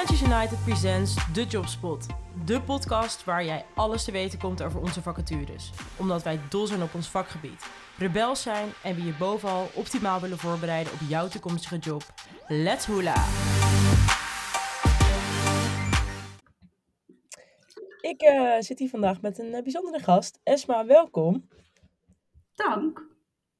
Freelancers 0.00 0.32
United 0.32 0.64
presents 0.64 1.32
The 1.32 1.44
Jobspot. 1.44 2.06
De 2.44 2.62
podcast 2.62 3.24
waar 3.24 3.44
jij 3.44 3.64
alles 3.74 4.04
te 4.04 4.12
weten 4.12 4.38
komt 4.38 4.62
over 4.62 4.80
onze 4.80 5.02
vacatures. 5.02 5.70
Omdat 5.98 6.22
wij 6.22 6.40
dol 6.48 6.66
zijn 6.66 6.82
op 6.82 6.94
ons 6.94 7.08
vakgebied, 7.08 7.66
rebels 7.98 8.42
zijn 8.42 8.68
en 8.82 8.94
we 8.94 9.04
je 9.04 9.14
bovenal 9.18 9.68
optimaal 9.74 10.20
willen 10.20 10.38
voorbereiden 10.38 10.92
op 10.92 10.98
jouw 11.08 11.28
toekomstige 11.28 11.78
job. 11.78 12.02
Let's 12.48 12.86
hula! 12.86 13.14
Ik 18.00 18.20
eh, 18.20 18.60
zit 18.60 18.78
hier 18.78 18.88
vandaag 18.88 19.20
met 19.20 19.38
een 19.38 19.54
eh, 19.54 19.62
bijzondere 19.62 20.04
gast. 20.04 20.40
Esma, 20.42 20.86
welkom. 20.86 21.48
Dank. 22.54 23.06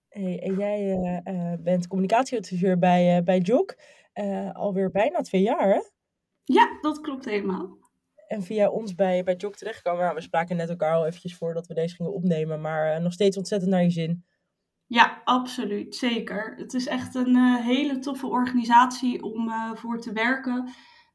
Hey, 0.08 0.40
en 0.42 0.54
jij 0.54 0.92
eh, 1.24 1.52
bent 1.58 1.86
communicatieadviseur 1.86 2.78
bij, 2.78 3.16
eh 3.16 3.24
bij 3.24 3.42
eh, 4.12 4.54
alweer 4.54 4.90
bijna 4.90 5.20
twee 5.20 5.42
jaar, 5.42 5.68
hè? 5.68 5.80
Ja, 6.52 6.78
dat 6.80 7.00
klopt 7.00 7.24
helemaal. 7.24 7.78
En 8.26 8.42
via 8.42 8.70
ons 8.70 8.94
bij, 8.94 9.22
bij 9.22 9.34
JOC 9.36 9.56
terechtgekomen. 9.56 10.02
Nou, 10.02 10.14
we 10.14 10.20
spraken 10.20 10.56
net 10.56 10.68
elkaar 10.68 10.94
al 10.94 11.06
eventjes 11.06 11.36
voordat 11.36 11.66
we 11.66 11.74
deze 11.74 11.94
gingen 11.94 12.12
opnemen. 12.12 12.60
Maar 12.60 12.92
eh, 12.92 13.02
nog 13.02 13.12
steeds 13.12 13.36
ontzettend 13.36 13.70
naar 13.70 13.82
je 13.82 13.90
zin. 13.90 14.24
Ja, 14.86 15.20
absoluut. 15.24 15.94
Zeker. 15.96 16.54
Het 16.56 16.74
is 16.74 16.86
echt 16.86 17.14
een 17.14 17.36
eh, 17.36 17.56
hele 17.56 17.98
toffe 17.98 18.26
organisatie 18.26 19.22
om 19.22 19.48
eh, 19.48 19.74
voor 19.74 20.00
te 20.00 20.12
werken. 20.12 20.64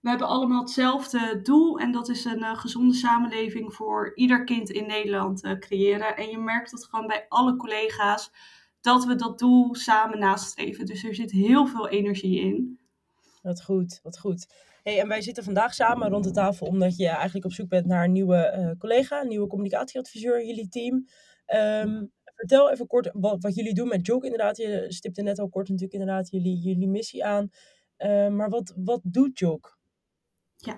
We 0.01 0.09
hebben 0.09 0.27
allemaal 0.27 0.61
hetzelfde 0.61 1.41
doel 1.41 1.79
en 1.79 1.91
dat 1.91 2.09
is 2.09 2.25
een 2.25 2.57
gezonde 2.57 2.93
samenleving 2.93 3.73
voor 3.73 4.11
ieder 4.15 4.43
kind 4.43 4.69
in 4.69 4.87
Nederland 4.87 5.57
creëren. 5.59 6.17
En 6.17 6.29
je 6.29 6.37
merkt 6.37 6.71
dat 6.71 6.85
gewoon 6.85 7.07
bij 7.07 7.25
alle 7.29 7.55
collega's 7.55 8.31
dat 8.81 9.05
we 9.05 9.15
dat 9.15 9.39
doel 9.39 9.75
samen 9.75 10.19
nastreven. 10.19 10.85
Dus 10.85 11.03
er 11.03 11.15
zit 11.15 11.31
heel 11.31 11.65
veel 11.65 11.87
energie 11.89 12.39
in. 12.39 12.79
Wat 13.41 13.63
goed, 13.63 13.99
wat 14.03 14.19
goed. 14.19 14.47
Hey, 14.85 14.99
en 14.99 15.07
wij 15.07 15.21
zitten 15.21 15.43
vandaag 15.43 15.73
samen 15.73 16.09
rond 16.09 16.23
de 16.23 16.31
tafel 16.31 16.67
omdat 16.67 16.97
je 16.97 17.07
eigenlijk 17.07 17.45
op 17.45 17.53
zoek 17.53 17.69
bent 17.69 17.85
naar 17.85 18.03
een 18.03 18.11
nieuwe 18.11 18.35
eh, 18.35 18.71
collega, 18.77 19.21
een 19.21 19.27
nieuwe 19.27 19.47
communicatieadviseur 19.47 20.45
jullie 20.45 20.69
team. 20.69 21.05
Ehm, 21.45 22.05
vertel 22.35 22.71
even 22.71 22.87
kort 22.87 23.09
wat, 23.13 23.55
jullie 23.55 23.73
doen 23.73 23.87
met 23.87 24.05
JOC 24.05 24.23
inderdaad. 24.23 24.57
Je 24.57 24.85
stipte 24.87 25.21
net 25.21 25.39
al 25.39 25.49
kort 25.49 25.67
natuurlijk 25.69 25.99
inderdaad 25.99 26.29
jullie, 26.29 26.57
jullie 26.57 26.87
missie 26.87 27.25
aan. 27.25 27.49
Eh, 27.97 28.27
maar 28.27 28.49
wat, 28.49 28.73
wat 28.75 29.01
doet 29.03 29.39
JOC? 29.39 29.77
Ja, 30.55 30.77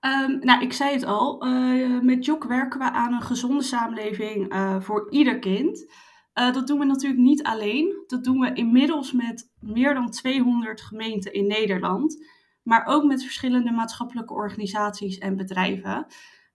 Ehm, 0.00 0.38
nou, 0.38 0.62
ik 0.62 0.72
zei 0.72 0.92
het 0.92 1.04
al. 1.04 1.40
eh, 1.42 2.00
met 2.00 2.24
JOC 2.24 2.44
werken 2.44 2.78
we 2.78 2.90
aan 2.90 3.12
een 3.12 3.22
gezonde 3.22 3.62
samenleving 3.62 4.52
eh, 4.52 4.80
voor 4.80 5.10
ieder 5.10 5.38
kind. 5.38 5.92
Dat 6.32 6.66
doen 6.66 6.78
we 6.78 6.84
natuurlijk 6.84 7.20
niet 7.20 7.42
alleen. 7.42 8.04
Dat 8.06 8.24
doen 8.24 8.38
we 8.38 8.52
inmiddels 8.52 9.12
met 9.12 9.50
meer 9.60 9.94
dan 9.94 10.10
200 10.10 10.80
gemeenten 10.80 11.32
in 11.32 11.46
Nederland. 11.46 12.38
Maar 12.62 12.86
ook 12.86 13.04
met 13.04 13.22
verschillende 13.22 13.70
maatschappelijke 13.70 14.34
organisaties 14.34 15.18
en 15.18 15.36
bedrijven. 15.36 16.06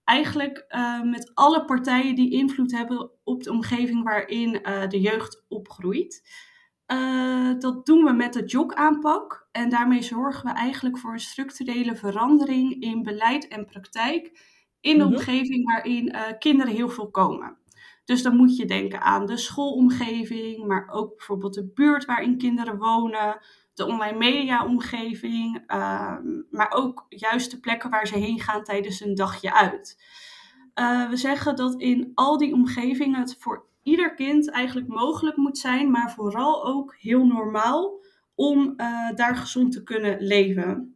Eigenlijk 0.03 0.65
eh, 0.67 1.01
met 1.01 1.31
alle 1.33 1.65
partijen 1.65 2.15
die 2.15 2.31
invloed 2.31 2.71
hebben 2.71 3.11
op 3.23 3.43
de 3.43 3.51
omgeving 3.51 4.03
waarin 4.03 4.61
eh, 4.63 4.87
de 4.87 4.99
jeugd 5.01 5.45
opgroeit. 5.47 6.29
Eh, 6.85 7.51
dat 7.59 7.85
doen 7.85 8.03
we 8.03 8.11
met 8.13 8.33
de 8.33 8.43
JOC-aanpak. 8.45 9.47
En 9.51 9.69
daarmee 9.69 10.01
zorgen 10.01 10.49
we 10.49 10.55
eigenlijk 10.55 10.97
voor 10.97 11.13
een 11.13 11.19
structurele 11.19 11.95
verandering 11.95 12.81
in 12.81 13.03
beleid 13.03 13.47
en 13.47 13.65
praktijk 13.65 14.39
in 14.79 14.97
de 14.97 15.03
Mhm. 15.03 15.13
omgeving 15.13 15.65
waarin 15.65 16.15
kinderen 16.39 16.73
heel 16.73 16.89
veel 16.89 17.09
komen. 17.09 17.57
Dus 18.05 18.23
dan 18.23 18.35
moet 18.35 18.57
je 18.57 18.65
denken 18.65 19.01
aan 19.01 19.25
de 19.25 19.37
schoolomgeving, 19.37 20.65
maar 20.65 20.87
ook 20.89 21.15
bijvoorbeeld 21.17 21.53
de 21.53 21.71
buurt 21.73 22.05
waarin 22.05 22.37
kinderen 22.37 22.77
wonen, 22.77 23.39
de 23.75 23.85
online 23.85 24.17
media-omgeving, 24.17 25.63
ehm, 25.67 26.41
maar 26.49 26.71
ook 26.71 27.05
juist 27.09 27.51
de 27.51 27.59
plekken 27.59 27.89
waar 27.89 28.07
ze 28.07 28.17
heen 28.17 28.39
gaan 28.39 28.63
tijdens 28.63 28.99
een 28.99 29.15
dagje 29.15 29.53
uit. 29.53 30.03
Eh, 30.73 31.09
we 31.09 31.17
zeggen 31.17 31.55
dat 31.55 31.81
in 31.81 32.11
al 32.13 32.37
die 32.37 32.53
omgevingen 32.53 33.19
het 33.19 33.35
voor 33.39 33.65
ieder 33.83 34.13
kind 34.13 34.49
eigenlijk 34.49 34.87
mogelijk 34.87 35.37
moet 35.37 35.57
zijn, 35.57 35.91
maar 35.91 36.11
vooral 36.11 36.65
ook 36.65 36.95
heel 36.97 37.25
normaal 37.25 38.03
om 38.35 38.73
eh, 38.77 39.09
daar 39.15 39.35
gezond 39.35 39.71
te 39.71 39.83
kunnen 39.83 40.21
leven. 40.21 40.95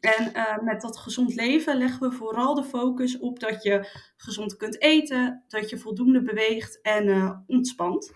En 0.00 0.34
eh, 0.34 0.58
met 0.62 0.80
dat 0.80 0.98
gezond 0.98 1.34
leven 1.34 1.76
leggen 1.76 2.08
we 2.08 2.16
vooral 2.16 2.54
de 2.54 2.64
focus 2.64 3.18
op 3.18 3.40
dat 3.40 3.62
je 3.62 3.88
gezond 4.16 4.56
kunt 4.56 4.80
eten, 4.80 5.44
dat 5.48 5.70
je 5.70 5.78
voldoende 5.78 6.22
beweegt 6.22 6.80
en 6.80 7.44
ontspant. 7.46 8.12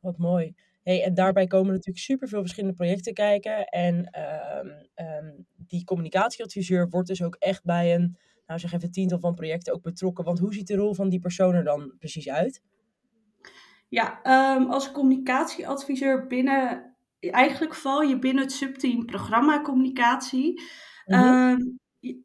Wat 0.00 0.18
mooi. 0.18 0.54
Hey, 0.82 1.02
en 1.04 1.14
daarbij 1.14 1.46
komen 1.46 1.72
natuurlijk 1.72 2.04
superveel 2.04 2.40
verschillende 2.40 2.76
projecten 2.76 3.14
kijken. 3.14 3.66
En 3.66 4.04
ehm, 4.10 4.68
ehm, 4.94 5.30
die 5.56 5.84
communicatieadviseur 5.84 6.88
wordt 6.88 7.08
dus 7.08 7.22
ook 7.22 7.36
echt 7.38 7.64
bij 7.64 7.94
een, 7.94 8.16
nou 8.46 8.60
zeg 8.60 8.72
even, 8.72 8.90
tiental 8.90 9.18
van 9.18 9.34
projecten 9.34 9.74
ook 9.74 9.82
betrokken. 9.82 10.24
Want 10.24 10.38
hoe 10.38 10.54
ziet 10.54 10.66
de 10.66 10.76
rol 10.76 10.94
van 10.94 11.08
die 11.08 11.20
persoon 11.20 11.54
er 11.54 11.64
dan 11.64 11.92
precies 11.98 12.28
uit? 12.28 12.62
Ja, 13.88 14.22
ehm, 14.22 14.70
als 14.70 14.92
communicatieadviseur 14.92 16.26
binnen, 16.26 16.94
eigenlijk 17.20 17.74
val 17.74 18.02
je 18.02 18.18
binnen 18.18 18.42
het 18.42 18.52
subteam 18.52 19.04
programma 19.04 19.62
communicatie. 19.62 20.62
Mhm. 21.06 21.56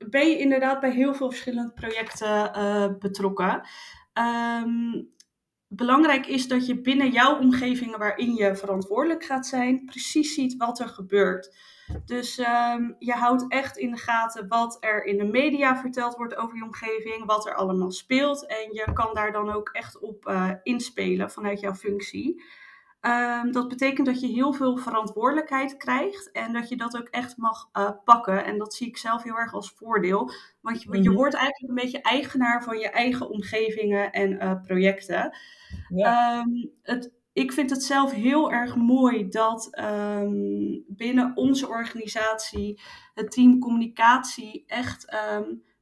Ben 0.09 0.29
je 0.29 0.37
inderdaad 0.37 0.79
bij 0.79 0.91
heel 0.91 1.13
veel 1.13 1.29
verschillende 1.29 1.71
projecten 1.71 2.53
eh, 2.53 2.87
betrokken. 2.99 3.67
Ehm, 4.13 5.01
belangrijk 5.67 6.27
is 6.27 6.47
dat 6.47 6.65
je 6.65 6.81
binnen 6.81 7.11
jouw 7.11 7.39
omgevingen 7.39 7.99
waarin 7.99 8.35
je 8.35 8.55
verantwoordelijk 8.55 9.25
gaat 9.25 9.45
zijn, 9.45 9.85
precies 9.85 10.33
ziet 10.33 10.57
wat 10.57 10.79
er 10.79 10.87
gebeurt. 10.87 11.55
Dus 12.05 12.37
ehm, 12.37 12.91
je 12.99 13.11
houdt 13.11 13.45
echt 13.47 13.77
in 13.77 13.91
de 13.91 13.97
gaten 13.97 14.47
wat 14.47 14.77
er 14.79 15.03
in 15.03 15.17
de 15.17 15.25
media 15.25 15.77
verteld 15.77 16.15
wordt 16.15 16.35
over 16.35 16.57
je 16.57 16.63
omgeving, 16.63 17.25
wat 17.25 17.47
er 17.47 17.55
allemaal 17.55 17.91
speelt. 17.91 18.47
En 18.47 18.73
je 18.73 18.93
kan 18.93 19.13
daar 19.13 19.31
dan 19.31 19.51
ook 19.51 19.69
echt 19.69 19.99
op 19.99 20.25
eh, 20.25 20.51
inspelen 20.63 21.31
vanuit 21.31 21.59
jouw 21.59 21.73
functie. 21.73 22.43
Ehm, 22.99 23.51
dat 23.51 23.67
betekent 23.67 24.07
dat 24.07 24.19
je 24.21 24.27
heel 24.27 24.53
veel 24.53 24.77
verantwoordelijkheid 24.77 25.77
krijgt 25.77 26.31
en 26.31 26.53
dat 26.53 26.69
je 26.69 26.77
dat 26.77 26.97
ook 26.97 27.07
echt 27.07 27.37
mag 27.37 27.69
eh, 27.71 27.89
pakken. 28.03 28.45
En 28.45 28.57
dat 28.57 28.73
zie 28.73 28.87
ik 28.87 28.97
zelf 28.97 29.23
heel 29.23 29.37
erg 29.37 29.53
als 29.53 29.71
voordeel. 29.71 30.31
Want 30.61 30.83
je, 30.83 30.89
je 31.01 31.09
Mhm. 31.09 31.17
wordt 31.17 31.35
eigenlijk 31.35 31.69
een 31.69 31.83
beetje 31.85 32.01
eigenaar 32.01 32.63
van 32.63 32.77
je 32.79 32.89
eigen 32.89 33.29
omgevingen 33.29 34.11
en 34.11 34.39
eh, 34.39 34.61
projecten. 34.61 35.37
Ja. 35.95 36.39
Ehm, 36.39 36.49
het, 36.81 37.11
ik 37.33 37.51
vind 37.51 37.69
het 37.69 37.83
zelf 37.83 38.11
heel 38.11 38.51
erg 38.51 38.75
mooi 38.75 39.27
dat 39.27 39.67
ehm, 39.71 40.79
binnen 40.87 41.31
onze 41.35 41.67
organisatie 41.67 42.81
het 43.13 43.31
team 43.31 43.59
communicatie 43.59 44.63
echt 44.67 45.15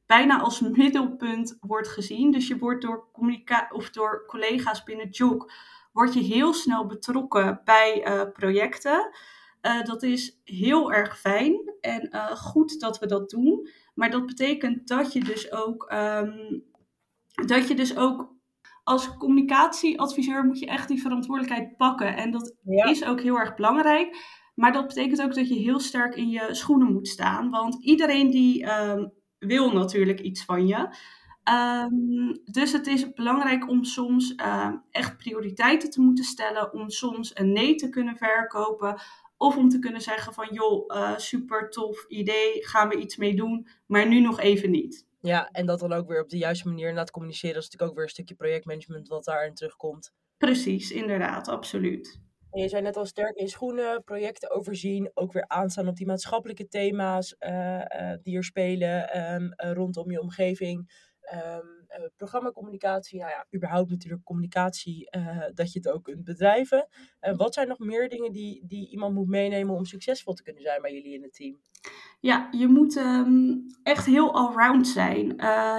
bijna 0.06 0.40
als 0.40 0.60
middelpunt 0.60 1.56
wordt 1.60 1.88
gezien. 1.88 2.30
Dus 2.30 2.48
je 2.48 2.58
wordt 2.58 2.82
door, 2.82 3.08
communica- 3.12 3.68
of 3.72 3.90
door 3.90 4.24
collega's 4.26 4.82
binnen 4.82 5.08
JOC 5.10 5.52
word 5.96 6.14
je 6.14 6.20
heel 6.20 6.54
snel 6.54 6.86
betrokken 6.86 7.60
bij 7.64 8.02
eh, 8.04 8.22
projecten. 8.32 9.10
Eh, 9.60 9.82
dat 9.82 10.02
is 10.02 10.40
heel 10.44 10.92
erg 10.92 11.18
fijn 11.18 11.74
en 11.80 12.10
eh, 12.10 12.30
goed 12.30 12.80
dat 12.80 12.98
we 12.98 13.06
dat 13.06 13.30
doen. 13.30 13.68
Maar 13.94 14.10
dat 14.10 14.26
betekent 14.26 14.88
dat 14.88 15.12
je 15.12 15.24
dus 15.24 15.52
ook, 15.52 15.84
ehm, 15.84 16.58
dat 17.46 17.68
je 17.68 17.74
dus 17.74 17.96
ook 17.96 18.34
als 18.84 19.16
communicatieadviseur 19.16 20.44
moet 20.44 20.58
je 20.58 20.66
echt 20.66 20.88
die 20.88 21.00
verantwoordelijkheid 21.00 21.76
pakken. 21.76 22.16
En 22.16 22.30
dat 22.30 22.54
Ja. 22.62 22.84
is 22.84 23.04
ook 23.04 23.20
heel 23.20 23.38
erg 23.38 23.54
belangrijk. 23.54 24.16
Maar 24.54 24.72
dat 24.72 24.86
betekent 24.86 25.22
ook 25.22 25.34
dat 25.34 25.48
je 25.48 25.54
heel 25.54 25.80
sterk 25.80 26.14
in 26.14 26.28
je 26.28 26.48
schoenen 26.50 26.92
moet 26.92 27.08
staan. 27.08 27.50
Want 27.50 27.84
iedereen 27.84 28.30
die 28.30 28.64
ehm, 28.64 29.06
wil 29.38 29.72
natuurlijk 29.72 30.20
iets 30.20 30.44
van 30.44 30.66
je. 30.66 30.88
Ehm, 31.46 32.34
dus 32.44 32.72
het 32.72 32.86
is 32.86 33.12
belangrijk 33.12 33.68
om 33.68 33.84
soms 33.84 34.34
ehm, 34.34 34.76
echt 34.90 35.16
prioriteiten 35.16 35.90
te 35.90 36.00
moeten 36.00 36.24
stellen. 36.24 36.72
Om 36.72 36.90
soms 36.90 37.38
een 37.38 37.52
nee 37.52 37.74
te 37.74 37.88
kunnen 37.88 38.16
verkopen. 38.16 39.00
Of 39.36 39.56
om 39.56 39.68
te 39.68 39.78
kunnen 39.78 40.00
zeggen 40.00 40.32
van 40.32 40.48
joh, 40.50 40.96
eh, 40.96 41.16
super 41.16 41.70
tof 41.70 42.04
idee, 42.08 42.66
gaan 42.66 42.88
we 42.88 42.96
iets 42.96 43.16
mee 43.16 43.34
doen. 43.34 43.68
Maar 43.86 44.08
nu 44.08 44.20
nog 44.20 44.40
even 44.40 44.70
niet. 44.70 45.06
ja, 45.20 45.48
en 45.50 45.66
dat 45.66 45.78
dan 45.80 45.92
ook 45.92 46.08
weer 46.08 46.22
op 46.22 46.28
de 46.28 46.38
juiste 46.38 46.68
manier 46.68 46.94
laten 46.94 47.12
communiceren. 47.12 47.54
Dat 47.54 47.62
is 47.62 47.68
natuurlijk 47.68 47.90
ook 47.90 47.96
weer 47.96 48.06
een 48.06 48.14
stukje 48.14 48.34
projectmanagement 48.34 49.08
wat 49.08 49.24
daarin 49.24 49.54
terugkomt. 49.54 50.12
Precies, 50.38 50.90
inderdaad, 50.90 51.48
absoluut. 51.48 52.20
En 52.50 52.62
je 52.62 52.68
zei 52.68 52.82
net 52.82 52.96
al 52.96 53.06
sterk 53.06 53.36
in 53.36 53.48
schoenen, 53.48 54.04
projecten 54.04 54.50
overzien, 54.50 55.10
ook 55.14 55.32
weer 55.32 55.48
aanstaan 55.48 55.88
op 55.88 55.96
die 55.96 56.06
maatschappelijke 56.06 56.68
thema's 56.68 57.36
eh, 57.38 58.12
eh, 58.12 58.18
die 58.22 58.36
er 58.36 58.44
spelen 58.44 59.10
ehm, 59.10 59.50
eh, 59.50 59.72
rondom 59.72 60.10
je 60.10 60.20
omgeving. 60.20 61.05
Ehm 61.26 61.76
eh, 61.96 62.02
programmacommunicatie, 62.16 63.18
nou 63.18 63.30
ja, 63.30 63.46
überhaupt 63.54 63.90
natuurlijk 63.90 64.24
communicatie, 64.24 65.10
eh, 65.10 65.38
dat 65.54 65.72
je 65.72 65.78
het 65.78 65.88
ook 65.88 66.04
kunt 66.04 66.24
bedrijven. 66.24 66.88
Eh, 67.20 67.36
wat 67.36 67.54
zijn 67.54 67.68
nog 67.68 67.78
meer 67.78 68.08
dingen 68.08 68.32
die, 68.32 68.62
die 68.66 68.90
iemand 68.90 69.14
moet 69.14 69.28
meenemen 69.28 69.74
om 69.74 69.84
succesvol 69.84 70.34
te 70.34 70.42
kunnen 70.42 70.62
zijn 70.62 70.82
bij 70.82 70.92
jullie 70.92 71.14
in 71.14 71.22
het 71.22 71.34
team? 71.34 71.56
Ja, 72.20 72.48
je 72.50 72.66
moet 72.66 72.96
ehm, 72.96 73.52
echt 73.82 74.06
heel 74.06 74.34
allround 74.34 74.88
zijn. 74.88 75.26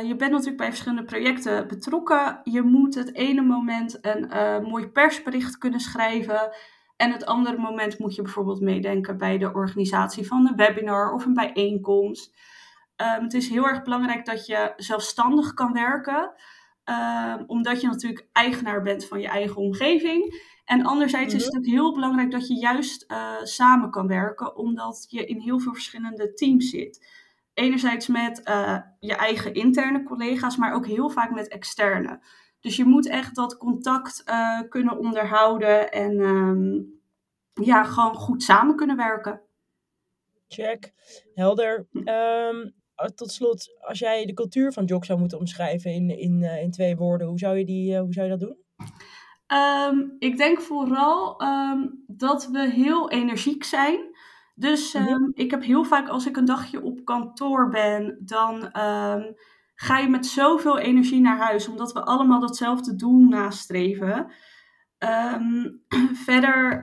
Je 0.08 0.16
bent 0.18 0.32
natuurlijk 0.32 0.58
bij 0.58 0.68
verschillende 0.68 1.04
projecten 1.04 1.68
betrokken. 1.68 2.40
Je 2.44 2.62
moet 2.62 2.96
het 2.96 3.14
ene 3.14 3.42
moment 3.42 3.98
een 4.02 4.64
mooi 4.64 4.88
persbericht 4.88 5.58
kunnen 5.58 5.80
schrijven. 5.80 6.52
En 6.96 7.12
het 7.12 7.26
andere 7.26 7.58
moment 7.58 8.00
moet 8.00 8.16
je 8.16 8.22
bijvoorbeeld 8.22 8.62
meedenken 8.62 9.18
bij 9.18 9.38
de 9.38 9.54
organisatie 9.54 10.28
van 10.28 10.48
een 10.48 10.56
webinar 10.56 11.14
of 11.14 11.26
een 11.26 11.34
bijeenkomst. 11.34 12.36
Ehm, 12.98 13.24
het 13.24 13.34
is 13.34 13.50
heel 13.50 13.68
erg 13.68 13.84
belangrijk 13.84 14.26
dat 14.26 14.46
je 14.46 14.74
zelfstandig 14.76 15.54
kan 15.54 15.74
werken, 15.74 16.34
ehm, 16.84 17.44
omdat 17.48 17.82
je 17.82 17.88
natuurlijk 17.88 18.28
eigenaar 18.32 18.82
bent 18.82 19.06
van 19.06 19.20
je 19.20 19.28
eigen 19.28 19.56
omgeving. 19.62 20.46
En 20.66 20.86
anderzijds 20.86 21.34
is 21.34 21.44
het 21.46 21.54
Mhm. 21.54 21.62
ook 21.62 21.68
heel 21.70 21.94
belangrijk 21.94 22.32
dat 22.32 22.48
je 22.48 22.54
juist 22.60 23.04
eh, 23.08 23.34
samen 23.44 23.90
kan 23.92 24.08
werken, 24.08 24.56
omdat 24.56 25.06
je 25.10 25.26
in 25.26 25.40
heel 25.40 25.60
veel 25.60 25.74
verschillende 25.74 26.34
teams 26.34 26.70
zit. 26.70 27.08
Enerzijds 27.54 28.08
met 28.08 28.44
eh, 28.44 28.80
je 29.00 29.16
eigen 29.16 29.54
interne 29.54 30.04
collega's, 30.04 30.58
maar 30.58 30.74
ook 30.74 30.86
heel 30.88 31.10
vaak 31.10 31.32
met 31.32 31.48
externe. 31.48 32.20
Dus 32.60 32.76
je 32.76 32.86
moet 32.86 33.08
echt 33.08 33.36
dat 33.36 33.58
contact 33.58 34.24
eh, 34.24 34.62
kunnen 34.70 34.98
onderhouden 34.98 35.92
en 35.92 36.20
ehm, 36.20 36.82
ja, 37.66 37.84
gewoon 37.84 38.16
goed 38.16 38.44
samen 38.44 38.76
kunnen 38.76 38.96
werken. 38.96 39.42
Check. 40.48 40.94
Helder. 41.34 41.88
Uh, 41.92 42.66
tot 43.16 43.32
slot, 43.32 43.78
als 43.80 44.00
jij 44.00 44.26
de 44.26 44.34
cultuur 44.34 44.74
van 44.74 44.86
Jog 44.86 45.06
zou 45.06 45.20
moeten 45.20 45.40
omschrijven 45.40 45.92
in, 45.92 46.10
in, 46.20 46.44
eh, 46.44 46.62
in 46.62 46.72
twee 46.72 46.96
woorden, 46.96 47.28
hoe 47.28 47.40
zou 47.40 47.58
je, 47.58 47.66
die, 47.66 47.94
eh, 47.94 48.00
hoe 48.02 48.14
zou 48.14 48.26
je 48.26 48.38
dat 48.38 48.48
doen? 48.48 48.58
Ehm, 49.48 49.96
ik 50.20 50.38
denk 50.38 50.62
vooral 50.62 51.40
ehm, 51.40 51.88
dat 52.08 52.48
we 52.52 52.70
heel 52.70 53.10
energiek 53.10 53.64
zijn. 53.64 54.00
Dus 54.56 54.94
Mhm. 54.94 55.08
ehm, 55.08 55.24
ik 55.34 55.52
heb 55.52 55.64
heel 55.64 55.84
vaak 55.84 56.08
als 56.10 56.26
ik 56.26 56.38
een 56.38 56.46
dagje 56.46 56.82
op 56.82 57.06
kantoor 57.06 57.70
ben, 57.70 58.18
dan 58.20 58.70
ga 59.76 59.98
je 59.98 60.08
met 60.10 60.26
zoveel 60.26 60.78
energie 60.78 61.22
naar 61.22 61.38
huis, 61.38 61.68
omdat 61.68 61.94
we 61.94 62.04
allemaal 62.04 62.40
datzelfde 62.40 62.96
doel 62.96 63.20
nastreven. 63.28 64.32
Verder 66.26 66.80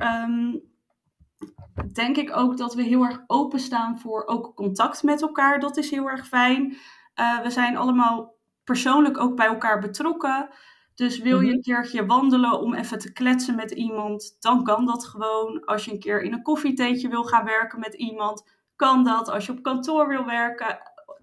denk 1.92 2.16
ik 2.16 2.36
ook 2.36 2.56
dat 2.56 2.74
we 2.74 2.82
heel 2.82 3.04
erg 3.04 3.24
openstaan 3.26 3.98
voor 3.98 4.26
ook 4.26 4.54
contact 4.54 5.02
met 5.02 5.22
elkaar. 5.22 5.60
Dat 5.60 5.76
is 5.76 5.90
heel 5.90 6.08
erg 6.10 6.26
fijn. 6.26 6.76
Eh, 7.14 7.40
we 7.40 7.50
zijn 7.50 7.76
allemaal 7.76 8.34
persoonlijk 8.64 9.18
ook 9.18 9.36
bij 9.36 9.46
elkaar 9.46 9.80
betrokken. 9.80 10.48
Dus 10.94 11.18
wil 11.18 11.40
je 11.40 11.46
Mhm. 11.46 11.54
een 11.54 11.62
keertje 11.62 12.06
wandelen 12.06 12.60
om 12.60 12.74
even 12.74 12.98
te 12.98 13.12
kletsen 13.12 13.54
met 13.54 13.70
iemand, 13.70 14.36
dan 14.40 14.64
kan 14.64 14.86
dat 14.86 15.04
gewoon. 15.04 15.64
Als 15.64 15.84
je 15.84 15.92
een 15.92 15.98
keer 15.98 16.22
in 16.22 16.32
een 16.32 16.42
koffietheetje 16.42 17.08
wil 17.08 17.24
gaan 17.24 17.44
werken 17.44 17.80
met 17.80 17.94
iemand, 17.94 18.48
kan 18.76 19.04
dat. 19.04 19.28
Als 19.28 19.46
je 19.46 19.52
op 19.52 19.62
kantoor 19.62 20.08
wil 20.08 20.24
werken, 20.24 20.78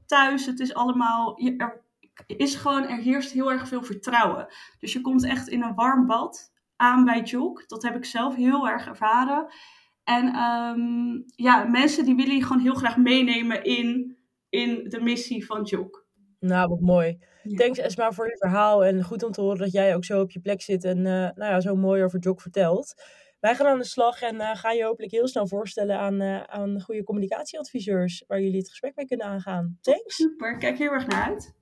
thuis, 0.06 0.45
het 0.45 0.59
is 0.59 0.74
allemaal. 0.74 1.39
Er 1.57 1.81
is 2.27 2.56
gewoon, 2.56 2.83
er 2.83 2.98
heerst 2.98 3.31
heel 3.31 3.51
erg 3.51 3.68
veel 3.68 3.83
vertrouwen. 3.83 4.48
Dus 4.80 4.94
je 4.94 5.01
komt 5.01 5.25
echt 5.25 5.48
in 5.48 5.63
een 5.63 5.75
warm 5.75 6.06
bad 6.06 6.51
aan 6.75 7.06
bij 7.06 7.21
Jok. 7.21 7.68
Dat 7.68 7.83
heb 7.83 7.95
ik 7.95 8.06
zelf 8.06 8.36
heel 8.36 8.69
erg 8.69 8.88
ervaren. 8.88 9.53
En 10.03 10.27
ehm, 10.27 11.21
ja, 11.36 11.63
mensen 11.63 12.06
die 12.06 12.15
willen 12.15 12.36
je 12.36 12.44
gewoon 12.44 12.62
heel 12.62 12.74
graag 12.74 12.98
meenemen 12.98 13.63
in, 13.63 14.18
in 14.50 14.89
de 14.89 15.01
missie 15.01 15.45
van 15.45 15.63
Jok. 15.63 16.06
Nou, 16.39 16.69
wat 16.69 16.80
mooi. 16.80 17.19
Ja. 17.44 17.57
Thanks 17.57 17.80
Esma 17.80 18.12
voor 18.12 18.25
je 18.25 18.38
verhaal 18.38 18.86
en 18.86 19.03
goed 19.03 19.24
om 19.24 19.31
te 19.31 19.42
horen 19.42 19.57
dat 19.57 19.71
jij 19.71 19.95
ook 19.95 20.06
zo 20.06 20.21
op 20.21 20.31
je 20.31 20.39
plek 20.39 20.62
zit 20.62 20.83
en 20.83 20.98
eh, 20.98 21.13
nou 21.13 21.51
ja, 21.51 21.59
zo 21.59 21.75
mooi 21.75 22.03
over 22.03 22.19
Jog 22.19 22.42
vertelt. 22.42 22.94
Wij 23.39 23.56
gaan 23.56 23.68
aan 23.68 23.77
de 23.77 23.86
slag 23.86 24.21
en 24.21 24.39
eh, 24.39 24.56
gaan 24.56 24.75
je 24.75 24.83
hopelijk 24.83 25.12
heel 25.12 25.27
snel 25.27 25.48
voorstellen 25.48 26.00
aan, 26.00 26.21
eh, 26.21 26.42
aan 26.42 26.81
goede 26.81 27.03
communicatieadviseurs 27.03 28.24
waar 28.27 28.42
jullie 28.42 28.57
het 28.57 28.69
gesprek 28.69 28.95
mee 28.95 29.06
kunnen 29.06 29.27
aangaan. 29.27 29.77
Thanks! 29.81 30.15
Super, 30.15 30.53
ik 30.53 30.59
kijk 30.59 30.77
heel 30.77 30.92
erg 30.92 31.07
naar 31.07 31.24
uit. 31.24 31.53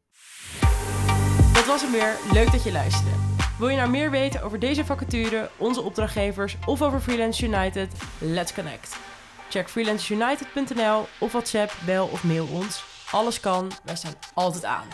Dat 1.53 1.65
was 1.65 1.81
het 1.81 1.91
weer. 1.91 2.17
Leuk 2.33 2.51
dat 2.51 2.63
je 2.63 2.71
luisterde. 2.71 3.28
Wil 3.59 3.69
je 3.69 3.77
nou 3.77 3.89
meer 3.89 4.11
weten 4.11 4.43
over 4.43 4.59
deze 4.59 4.85
vacature, 4.85 5.49
onze 5.57 5.81
opdrachtgevers 5.81 6.57
of 6.65 6.81
over 6.81 6.99
Freelance 6.99 7.45
United? 7.45 7.93
Let's 8.19 8.53
connect. 8.53 8.97
Check 9.49 9.69
freelanceunited.nl 9.69 11.05
of 11.19 11.31
WhatsApp, 11.31 11.73
bel 11.85 12.07
of 12.07 12.23
mail 12.23 12.47
ons. 12.51 12.83
Alles 13.11 13.39
kan, 13.39 13.71
wij 13.83 13.95
staan 13.95 14.13
altijd 14.33 14.65
aan. 14.65 14.87